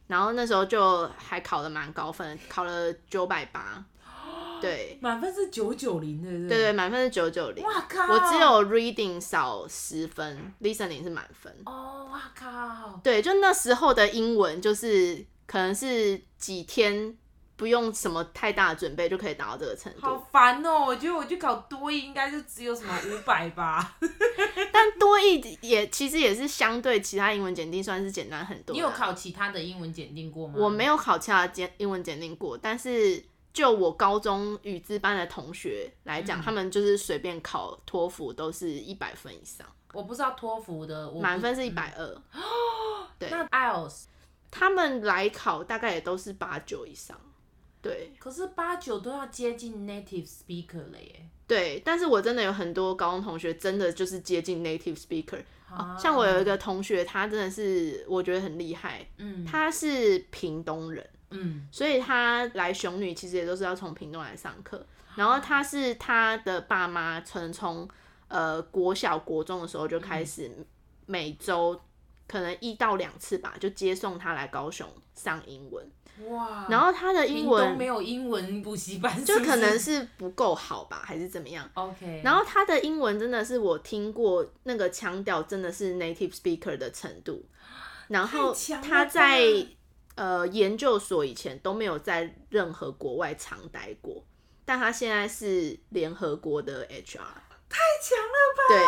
[0.06, 3.82] 然后那时候就还考的蛮高分，考了九百八，
[4.60, 6.48] 对，满分是九九零，对不对？
[6.48, 7.64] 对对，满分是九九零。
[7.64, 8.12] 哇靠！
[8.12, 11.50] 我只有 reading 少十分，listening 是满分。
[11.64, 13.00] 哦，哇靠！
[13.02, 17.16] 对，就那时候的英文就是可能是几天。
[17.60, 20.00] 不用什么太大的准备就可以达到这个程度。
[20.00, 20.86] 好烦哦！
[20.86, 23.98] 我觉得我去考多益应该就只有什么五百吧。
[24.72, 28.72] 但多益也其实也是相对其他英文检定算是简单很多。
[28.72, 30.54] 你有考其他的英文检定过吗？
[30.56, 39.66] 我没有考其他的英文检定过，但是就我高中语资班的同学来讲，嗯、他们就是随便考托福都是一百分以上。
[39.92, 42.22] 我不知道托福的满分是一百二。
[43.18, 43.28] 对。
[43.28, 44.04] 那 IELTS
[44.50, 47.20] 他们来考大概也都是八九以上。
[47.82, 51.26] 对，可是八九都要接近 native speaker 了耶。
[51.46, 55.42] 对，但是我真的有很多高中同学，真的就是接近 native speaker。
[55.68, 59.06] 啊，像我有一个同学，他真的是我觉得很厉害。
[59.18, 61.08] 嗯，他是屏东人。
[61.30, 64.84] 嗯，所以他来雄女其实也都是要从屏东来上课。
[65.14, 67.88] 然后他是他的爸妈从从
[68.28, 70.50] 呃国小国中的时候就开始
[71.06, 71.80] 每周
[72.30, 75.84] 可能一到两次吧，就接送他来高雄上英文。
[76.28, 82.20] 哇，然后他的英文没有英文补习班，就可能是不够好吧，还是怎么样？OK。
[82.22, 87.44] 然后他的英文真的是我听过那个腔调，真的是 native speaker 的程度。
[88.06, 89.42] 然后他在
[90.14, 94.24] 呃研究所以前都没有在任何国外常待过，
[94.64, 97.49] 但他现在是联合国的 HR。
[97.70, 98.62] 太强了吧？
[98.68, 98.78] 对，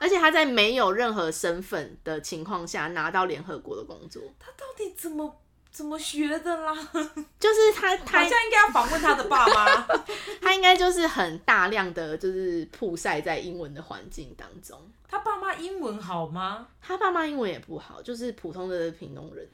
[0.00, 6.74] 而且他在没有任何身份的情况下拿到联合国的工作，他到底怎么怎么学的啦？
[7.38, 9.86] 就是他， 他好像应该要访问他的爸妈，
[10.42, 14.76] 他应该就是很大量的就是曝晒在英文的环境当中。
[15.08, 16.66] 他爸妈英文好吗？
[16.82, 19.48] 他爸妈英文也不好，就是普通的平庸人。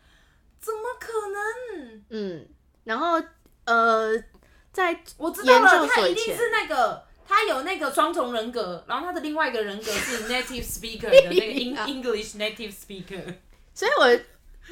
[0.59, 2.03] 怎么可能？
[2.09, 2.49] 嗯，
[2.85, 3.23] 然后
[3.65, 4.13] 呃，
[4.73, 7.10] 在我知道了，他一定是那个。
[7.31, 13.23] 他有那个双重人格，然后他的另外一个人格是 native speaker 的那个 English native speaker。
[13.73, 14.21] 所以我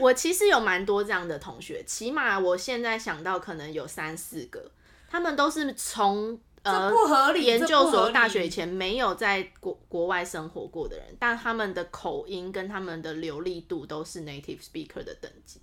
[0.03, 4.73] 我其实有蛮多这样的同学，起码我现在想到可能有三四个，
[5.09, 15.61] 他们都是从呃不合理研究所、大学以前没有在国国外生活过的人，但他们的口音跟他们的流利度都是 native speaker 的等级。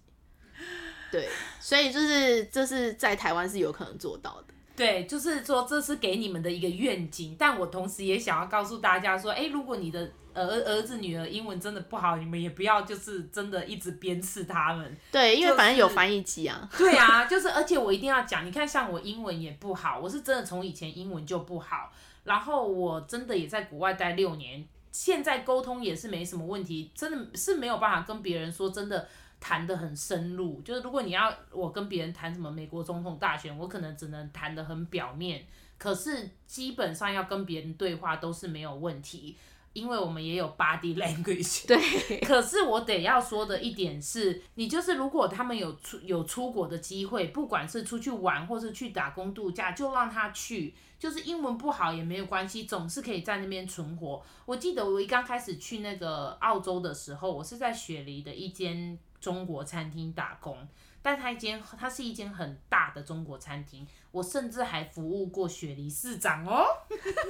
[1.12, 1.28] 对，
[1.60, 4.55] 所以就是这是在台湾是有可能做到的。
[4.76, 14.98] 对，就是说这是给你们的一个愿景，但我同时也想要告诉大家说，哎，如果你的儿儿子女儿英文真的不好，你们也不要就是真的一直鞭笞他们。
[15.12, 16.70] 对，因为反正有翻译机啊。
[16.78, 21.94] 对啊，就是而且我一定要讲，你看像我英文也不好，我是真的从以前英文就不好，
[22.26, 29.08] 然后我真的也在国外待六年，现在沟通也是没什么问题，真的是没有办法跟别人说真的。
[29.48, 35.46] 谈得很深入，就是如果你要我跟别人谈什么美国总统大选，我可能只能谈得很表面。
[35.78, 39.38] 可是基本上要跟别人对话都是没有问题，
[39.74, 41.68] 因为我们也有 body language。
[41.70, 41.78] 对。
[42.26, 50.74] 可是我得要说的一点是，你就是如果他们有出有出国的机会，不管是出去玩或是去打工度假，就让他去。
[50.98, 54.24] 就是英文不好也没有关系，总是可以在那边存活。
[54.48, 58.98] 我记得我一刚开始去那个澳洲的时候，我是在雪梨的一间。
[59.26, 60.56] 中国餐厅打工，
[61.02, 66.64] 但他一间，它是一间很大的中国餐厅，我甚至还服务过雪梨市长哦。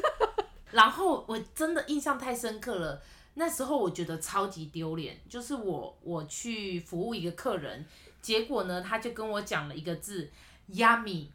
[0.72, 3.02] 然后我真的印象太深刻了，
[3.36, 7.86] 那时候我觉得超级丢脸，就是我我去服务一个客人，
[8.22, 10.30] 结果呢，他就跟我讲了一个字
[10.70, 11.28] ，yummy。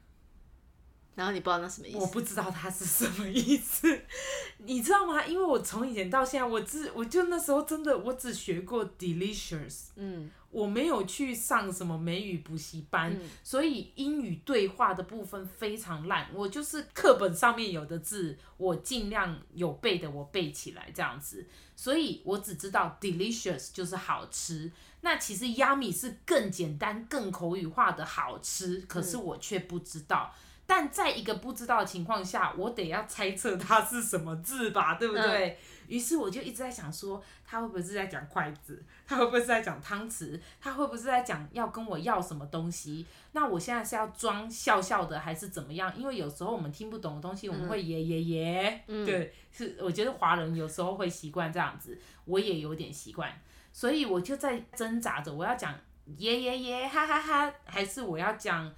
[1.16, 1.98] 然后你不知道那什么意思？
[1.98, 4.00] 我不知道它是什么意思，
[4.58, 5.22] 你知道吗？
[5.26, 16.28] 因为我从以前到现在，我只我就那时候真的我只学过 delicious，嗯，我没有去上什么美语补习班，嗯，所以英语对话的部分非常烂。
[16.34, 24.70] 我就是课本上面有的字，我尽量有背的我背起来这样子，所以我只知道 delicious 就是好吃。
[25.02, 30.32] 那其实 yummy 是更简单、更口语化的好吃，可是我却不知道。
[30.34, 35.58] 嗯但在一个不知道的情况下，我得要猜测它是什么字吧，对不对？
[35.90, 38.82] 于、嗯、是我就一直在想说，他会不会是在讲筷子？
[39.06, 40.40] 他会不会是在讲汤匙？
[40.60, 43.04] 他会不会是在讲要跟我要什么东西？
[43.32, 45.92] 那我现在是要装笑笑的，还是怎么样？
[45.96, 48.84] 因为有时候我们听不懂的东西，我们会耶耶耶。
[48.86, 53.30] 对，是我觉得华人有时候会习惯这样子，我也有点习惯，
[53.72, 55.74] 所以我就在挣扎着，我要讲
[56.16, 58.72] 耶耶耶，哈哈哈，还是我要讲。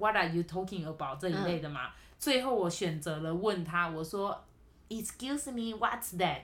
[0.00, 1.18] What are you talking about？
[1.18, 4.44] 这一类的嘛，嗯、最后我选择了问他，我说
[4.88, 6.42] ，Excuse me，what's that？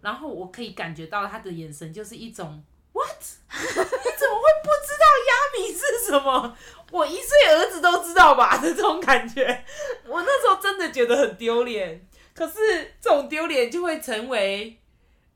[0.00, 3.06] 然后我可以感觉到他的眼神就是一种 What？
[3.50, 6.56] 你怎么会不知道亚米是什么？
[6.92, 9.64] 我一岁儿子都知道吧这种感觉，
[10.06, 12.06] 我那时候真的觉得很丢脸。
[12.34, 14.78] 可是这种丢脸就会成为，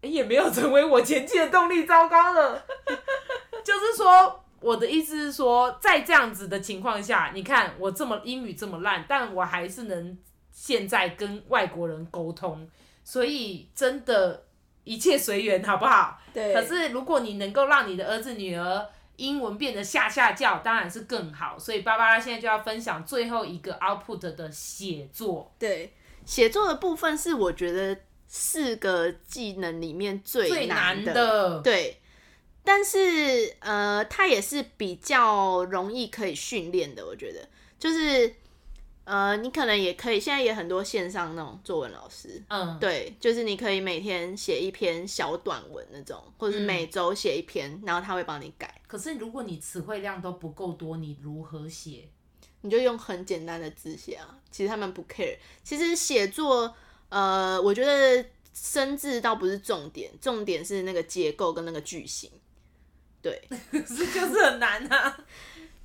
[0.03, 1.85] 也没有成为我前进的动力。
[1.87, 2.65] 糟糕了，
[3.65, 4.45] 就是说。
[4.63, 10.19] 我的意思是说，在这样子的情况下，你看我这么英语这么烂，但我还是能
[10.61, 12.69] 现在跟外国人沟通，
[13.03, 14.45] 所以真的，
[14.85, 16.21] 一切随缘，好不好？
[16.35, 16.53] 对。
[16.53, 21.59] 可是如果你能够让你的儿子女儿英文变得下下叫，当然是更好。
[21.59, 25.51] 所以芭芭拉现在就要分享最后一个 output 的写作。
[25.59, 25.95] 对，
[26.27, 27.97] 写作的部分是我觉得
[28.27, 31.05] 四个技能里面最难的。
[31.05, 31.61] 最难的。
[31.63, 31.97] 对。
[32.63, 38.35] 但是，呃，它也是比较容易可以训练的，我觉得，就是，
[39.11, 48.81] 呃，你可能也可以，现在也很多线上那种作文老师，嗯，对，就是你可以每天写一篇小短文那种，或者是每周写一篇，嗯，然后他会帮你改。
[48.87, 52.09] 可是如果你词汇量都不够多，你如何写？
[52.61, 54.39] 你就用很简单的字写啊。
[54.53, 55.37] 其实他们不 care。
[55.65, 56.73] 其实写作，
[57.09, 62.31] 呃，我觉得生字倒不是重点，重点是那个结构跟那个句型。
[63.21, 63.43] 对，
[63.73, 65.25] 可 是就是很难啊。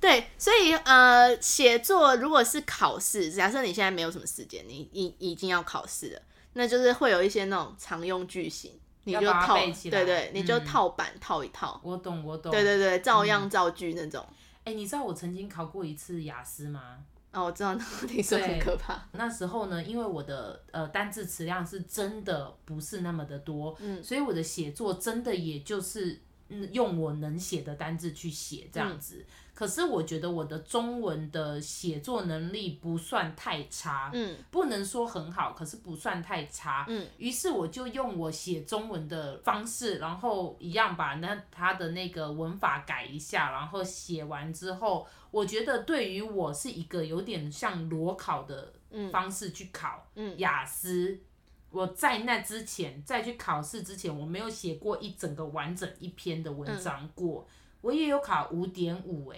[0.06, 11.80] 对，所以呃，写作如果是考试，假设你现在没有什么时间，你已已经要考试了，那就是会有一些那种常用句型，你就套，对，对对，你就套版、嗯、套一套。
[11.82, 12.52] 我懂，我懂。
[12.52, 14.24] 对对对，照样造句那种。
[14.62, 16.98] 哎、嗯欸，你知道我曾经考过一次雅思吗？
[17.32, 17.74] 哦，我知道，
[18.06, 19.08] 听说很可怕。
[19.10, 26.22] 那时候呢，因为我的呃单字词量是真的不是那么的多，嗯，所以我的写作真的也就是
[26.70, 29.16] 用我能写的单字去写这样子。
[29.16, 48.74] 嗯可是我觉得我的中文的写作能力不算太差，嗯，不能说很好，可是不算太差，嗯，于是我就用我写中文的方式，然后一样把那他的那个文法改一下，然后写完之后，我觉得对于我是一个有点像裸考的
[49.10, 51.18] 方式去考，嗯，雅思，
[51.70, 57.48] 我在那之前再去考试之前，我没有写过一整个完整一篇的文章过。
[57.80, 59.36] 我也有考五点五哎，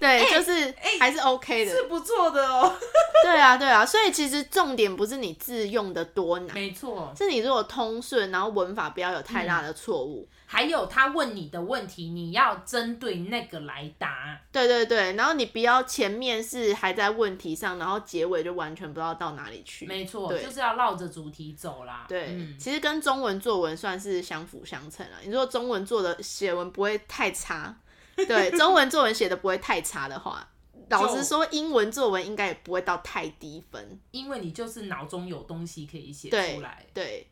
[0.00, 2.74] 对，欸、 就是还是 OK 的，是不错的哦。
[3.22, 10.26] 对啊，对啊，所以其实重点不是你字用的多难，没错，是你如果通顺，然后文法不要有太大的错误。
[10.30, 14.40] 嗯还有他问你的问题，你要针对那个来答。
[14.52, 19.86] 对对对，然后你不要前面是还在问题上，然后结尾就完全不知道到哪里去。
[19.86, 22.06] 没错，就是要绕着主题走啦。
[22.08, 25.16] 对，嗯、其实跟中文作文算是相辅相成了。
[25.24, 27.76] 你说中文做的写文不会太差，
[28.14, 30.48] 对，中文作文写的不会太差的话，
[30.90, 36.86] 老实说，英文作文应该也不会到太低分，因为你就是脑中有东西可以写出来。
[36.94, 37.26] 对，对，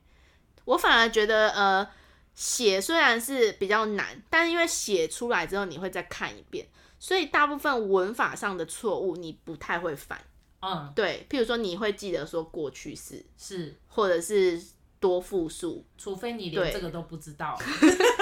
[0.64, 1.88] 我反而觉得呃。
[2.34, 6.66] 写虽然是比较难，但是因为写出来之后你会再看一遍，
[6.98, 10.20] 所以大部分文法上的错误你不太会犯。
[10.60, 14.60] 嗯，对，譬如说你会记得说过去式是，或者是
[14.98, 17.58] 多复数，除非你连这个都不知道。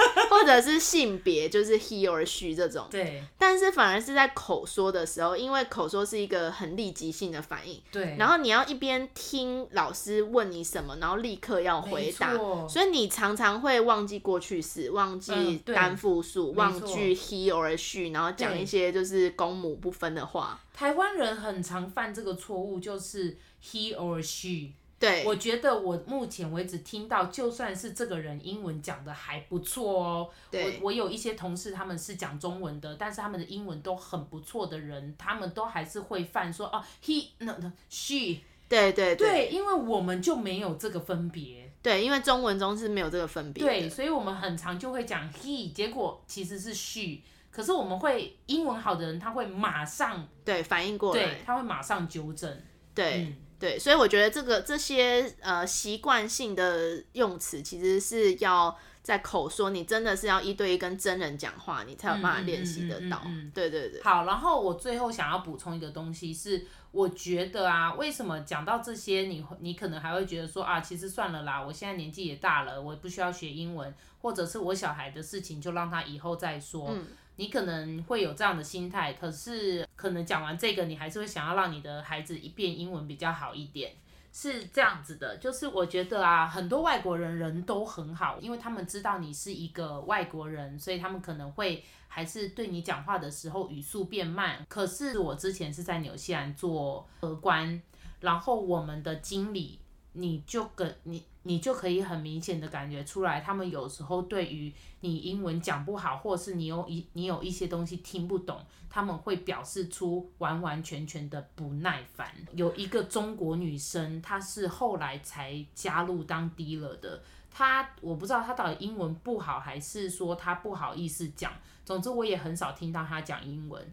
[0.43, 2.87] 或者是性别，就是 he or she 这种。
[2.91, 3.23] 对。
[3.37, 7.81] 但是反而是在口说的时候，因为口说是一个很立即性的反应。
[7.91, 8.15] 对。
[8.19, 12.33] 然后你要一边听老师问你什么，然后立刻要回答。
[12.67, 20.59] 所以你常常会忘记过去式，忘记单复数，嗯、忘记 he or she，然后讲一些就是公母不分的话。
[20.73, 24.73] 台湾人很常犯这个错误，就是 he or she。
[25.03, 30.29] 对，我觉得我目前为止听到，就算是这个人英文讲的还不错哦。
[30.49, 38.37] 对，我我有一些同事，他们是讲中文的，但是他们的英文都很不错的人，他们都还是会犯说哦，he no no she。
[38.69, 41.69] 对对对，对，因为我们就没有这个分别。
[41.81, 43.61] 对，因为中文中是没有这个分别。
[43.61, 47.19] 对，所以我们很常就会讲 he，结果其实是 she。
[47.51, 52.57] 可是我们会英文好的人，他会马上对反应过来，对，他会马上纠正。
[52.95, 53.25] 对。
[53.25, 63.21] 嗯对，所以我觉得这个这些呃习惯性的用词，其实是要在口说，你真的是要一对一跟真人讲话，你才有办法练习得到。
[63.23, 64.03] 嗯对对对。
[64.03, 76.93] 好，然后我最后想要补充一个东西是，我觉得啊，为什么讲到这些你，你你可能还会觉得说啊，其实算了啦，我现在年纪也大了，我也不需要学英文，或者是我小孩的事情就让他以后再说。
[77.35, 83.93] 你可能会有这样的心态，可是可能讲完这个，你还是会想要让你的孩子一遍英文比较好一点，
[84.31, 85.37] 是这样子的。
[85.37, 94.63] 就是我觉得啊，很多外国人人都很好，因为他们知道你是一个外国人，所以他们可能会还是对你讲话的时候语速变慢。
[94.69, 97.81] 可是我之前是在纽西兰做荷官，
[98.19, 99.79] 然后我们的经理，
[100.13, 101.23] 你就跟你。
[101.45, 112.33] 你就可以很明显的感觉出来，他们有时候对于你英文讲不好，或是你有一你有一些东西听不懂，他们会表示出完完全全的不耐烦。
[112.53, 121.51] 有一个中国女生，她是后来才加入当 dealer 的，她我不知道她到底英文不好，还是说她不好意思讲。
[121.83, 123.85] 总之我也很少听到她讲英文。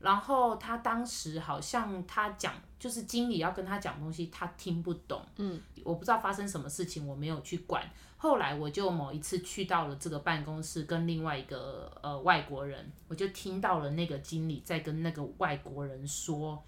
[0.00, 2.52] 然后她当时好像她讲。
[2.78, 5.20] 就是经理要跟他讲东西，他听不懂。
[5.36, 7.82] 嗯，我不知道发生什么事情，我没有去管。
[8.16, 16.62] 后来我就某一次去到了这个办公室，跟另外一个呃外国人，我就听到了那个经理在跟那个外国人说：“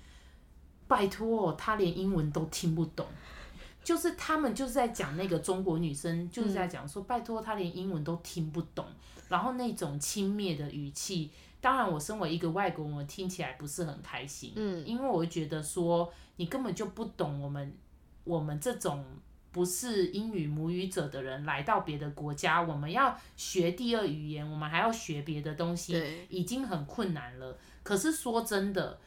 [0.89, 3.07] 拜托，他连英文都听不懂。”
[3.83, 8.85] 就是他们就是在讲那个中国女生，就是在讲说：“拜托，他连英文都听不懂。”
[9.29, 11.31] 然后那种轻蔑的语气。
[11.61, 14.53] 当然，我身为一个外国人，我听起来不是很开心。
[14.57, 17.77] 嗯，因为我觉得说，你根本就不懂我们，
[18.25, 19.05] 我们这种
[19.53, 27.59] 不是英语母语者的人来到别的国家，我们要学第二语言，我们还要学别的东西，已经很困难了。
[27.83, 28.99] 可是说真的，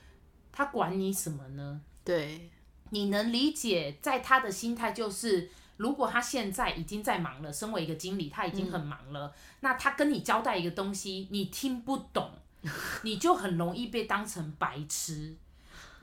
[0.52, 1.82] 他管你什么呢？
[2.04, 2.52] 对，
[2.92, 12.30] 你能理解，在他的心态就是，如果他现在已经在忙了，身为一个经理，他已经很忙了，嗯，那他跟你交代一个东西，你听不懂。
[13.04, 15.36] 你就很容易被当成白痴，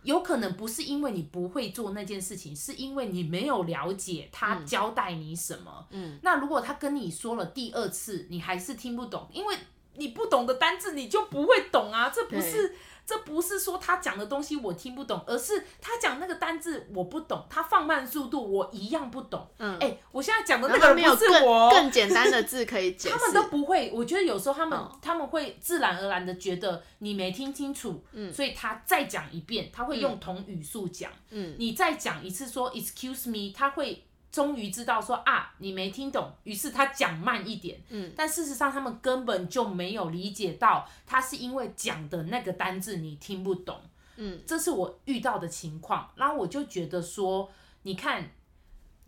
[0.03, 5.87] 有可能不是因为你不会做那件事情，是因为你没有了解他交代你什么。
[5.91, 9.57] 嗯，那如果他跟你说了第二次，你还是听不懂，因为
[9.95, 12.75] 你不懂的单字你就不会懂啊，这不是。
[13.11, 19.45] 这不是说他讲的东西我听不懂，而是他讲那个单字我不懂，他放慢速度我一样不懂。
[19.59, 23.91] 嗯，哎、欸，我现在讲的那个不是我更，更简单的字可以解释，他们都不会。
[23.93, 34.05] 我觉得有时候他们、哦、他们会自然而然的觉得你没听清楚，嗯，所以他再讲一遍，他会用同语速讲，嗯，你再讲一次说 excuse me，他会。
[34.31, 37.81] 终于知道说啊，你没听懂，于是他讲慢一点。
[37.89, 43.81] 嗯，但事实上他们根本就没有理解到，他是因为讲的那个单字你听不懂。
[44.17, 46.11] 嗯，这是我遇到的情况。
[46.15, 47.51] 然后我就觉得说，
[47.83, 48.31] 你看，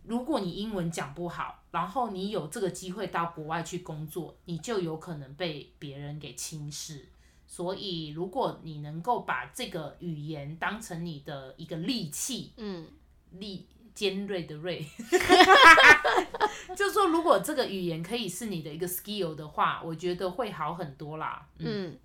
[0.03, 7.07] 如果你英文讲不好，然后你有这个机会到国外去工作，你就有可能被别人给轻视。
[7.47, 12.87] 所以，如果你能够把这个语言当成你的一个利器，嗯，
[13.31, 13.67] 利。
[13.93, 14.83] 尖锐的锐，
[16.75, 21.45] 就是说，如果这个语言可以是你的一个 skill 的话，我觉得会好很多啦。
[21.59, 21.97] 嗯，嗯，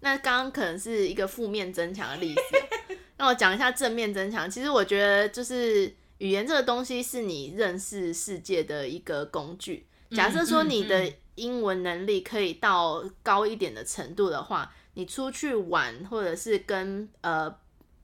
[0.00, 4.50] 那刚刚可能是一个负面增强的例子， 那我讲一下正面增强。
[4.50, 9.86] 其实我觉得，就是语言这个东西是你认识世界的一个工具。
[10.10, 17.54] 假设说你的英文能力可以到高一点的程度的话，你出去玩或者是跟呃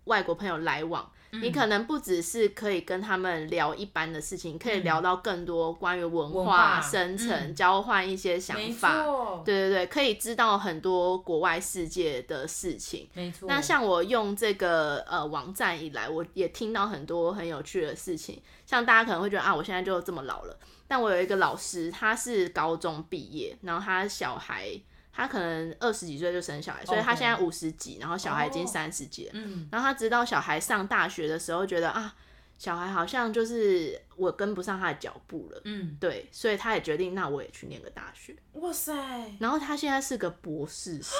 [0.04, 1.10] 外国朋友来往。
[1.32, 9.04] 你可能不只是可以跟他们聊一般的事情，嗯、可以聊到更多关于文化生成、嗯、交换一些想法。
[9.44, 13.08] 对对对，可以知道很多国外世界的事情。
[13.14, 13.48] 没错。
[13.48, 18.42] 那像我用这个呃网站以来，我也听到很多很有趣的事情。
[18.66, 20.56] 像大家可能会觉得啊，我现在就这么老了，
[20.88, 24.80] 但我有一个老师，他是高中毕业，然后他小孩。
[25.12, 29.32] 他可能二十几岁就生小孩，所以他现在五十几.然后小孩已经三十几了。
[29.34, 29.48] Oh.
[29.72, 32.14] 然后他直到小孩上大学的时候，觉得啊，
[32.58, 35.60] 小孩好像就是我跟不上他的脚步了。
[35.64, 38.36] 嗯，对，所以他也决定，那我也去念个大学。
[38.52, 38.94] 哇塞！
[39.40, 41.18] 然后他现在是个博士生，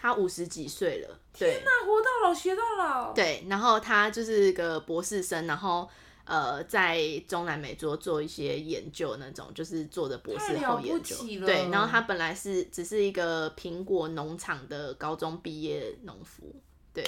[0.00, 1.20] 他五十几岁了。
[1.38, 3.12] 对，天哪，活到老学到老。
[3.12, 5.88] 对，然后他就是个博士生，然后。
[6.28, 11.16] 呃，在中南美洲做一些研究，那种就是做的博士后研究。
[11.46, 16.54] 对，然后他本来是只是一个苹果农场的高中毕业农夫，
[16.92, 17.02] 对，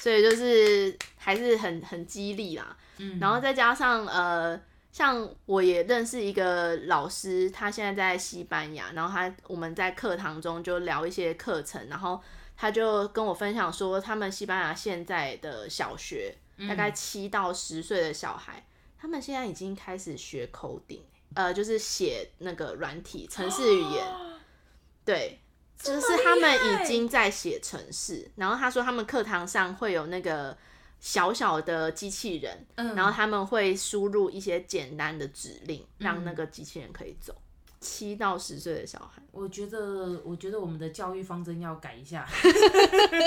[0.00, 2.76] 所以就是还是很很激励啦。
[2.98, 12.20] 嗯，然后再加上呃，像我也认识一个老师，他现在在西班牙，然后他我们在课堂中就聊一些课程，然后
[12.56, 16.34] 他就跟我分享说，他们西班牙现在的小学。
[16.68, 18.66] 大概七到十岁的小孩，
[18.98, 21.00] 他们现在已经开始学 coding，
[21.34, 24.06] 呃，就是写那个软体城市语言，
[25.04, 25.40] 对，
[25.78, 28.30] 就是他们已经在写程式。
[28.36, 30.56] 然后他说，他们课堂上会有那个
[31.00, 37.34] 小小的机器人，嗯，然后他们会输入一些简单的指令，让那个机器人可以走。
[37.80, 42.28] 七到十岁的小孩，我觉得，我觉得我们的教育方针要改一下。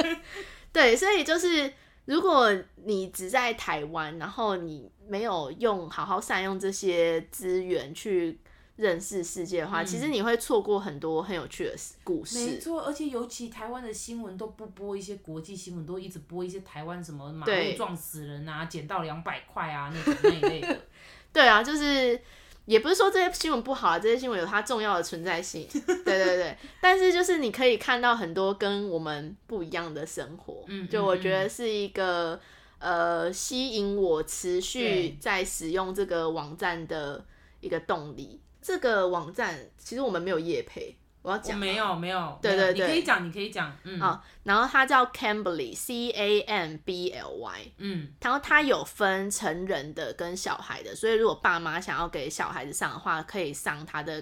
[0.71, 1.73] 对，所以就是。
[2.05, 8.39] 如果你只在台湾，然后你没有用好好善用这些资源去
[8.75, 12.45] 认识世界的话，嗯、其实你会错过很多很有趣的故事。
[12.45, 20.79] 没错，而且尤其台湾的新闻都不播一些国际新闻，都一直播一些台湾什么马路撞死人啊，捡到两百块啊那种那一类的。
[21.31, 22.19] 对啊，就是。
[22.65, 26.57] 也不是说这些新闻不好啊，这些新闻有它重要的存在性， 对对对。
[26.79, 32.39] 但是就是你可以看到很多跟我们不一样的生活，嗯，就我觉得是一个
[32.79, 37.23] 呃吸引我持续在使用这个网站的
[37.59, 38.39] 一个动力。
[38.61, 40.95] 这个网站其实我们没有业配。
[41.23, 54.21] 我要讲，没有没有，对对对，你可以讲，你可以讲，嗯，好，然后它叫 Cambly，C A M B L Y，嗯，然后它有分成人的跟小孩的，所以如果爸妈想要给小孩子上的话，可以上他的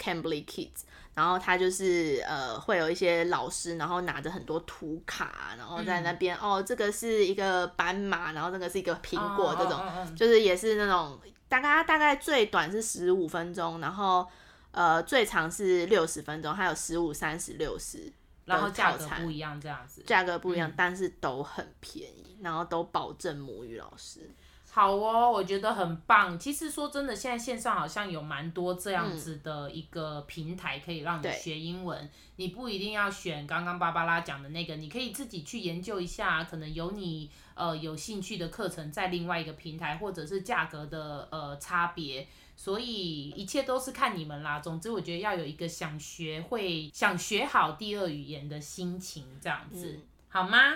[0.00, 0.80] Cambly Kids，
[1.14, 14.26] 然后他就是呃会有一些老师，然后拿着很多图卡，然后在那边、嗯、哦，这个是一个斑马，然后这个是一个苹果，这种、哦哦哦、就是也是那种大概大概最短是十五分钟，然后。
[14.72, 18.12] 呃，最长是六十分钟，还有十五、三十、六十，
[18.46, 24.30] 然后价格不一样，这样子，价格不一样，嗯，但是都很便宜，然后都保证母语老师。
[24.74, 26.38] 好哦，我觉得很棒。
[26.38, 32.02] 其实说真的，现在线上好像有蛮多这样子的一个平台，可以让你学英文。
[32.02, 42.26] 嗯，你不一定要选刚刚芭芭拉讲的那个，你可以自己去研究一下，可能有你呃有兴趣的课程在另外一个平台，或者是价格的呃差别。
[42.62, 44.60] 所以一切都是看你们啦。
[44.60, 50.74] 总之，我觉得要有一个想学会、想学好第二语言的心情，这样子、嗯、好吗？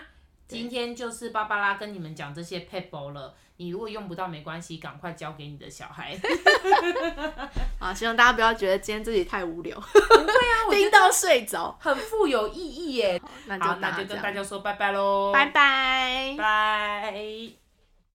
[0.49, 3.37] 今天就是芭芭拉跟你们讲这些 people 了。
[3.59, 6.19] 你如果用不到没关系，赶快交给你的小孩。
[7.79, 9.79] 啊，希望大家不要觉得今天自己太无聊。
[9.79, 13.23] 不会啊，我听到睡着，很富有意义耶。
[13.23, 17.66] 好，那就，那就跟大家说拜拜喽，拜拜，拜。